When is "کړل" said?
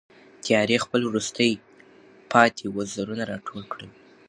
3.71-3.89